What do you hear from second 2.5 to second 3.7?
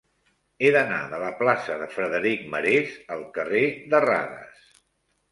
Marès al carrer